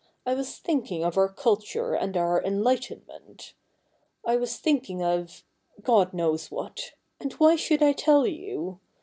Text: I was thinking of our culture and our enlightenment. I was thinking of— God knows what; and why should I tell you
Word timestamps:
I 0.25 0.33
was 0.33 0.57
thinking 0.57 1.03
of 1.03 1.15
our 1.15 1.29
culture 1.29 1.93
and 1.93 2.17
our 2.17 2.41
enlightenment. 2.43 3.53
I 4.25 4.35
was 4.35 4.57
thinking 4.57 5.03
of— 5.03 5.43
God 5.83 6.11
knows 6.11 6.49
what; 6.49 6.93
and 7.19 7.33
why 7.33 7.55
should 7.55 7.83
I 7.83 7.93
tell 7.93 8.25
you 8.25 8.79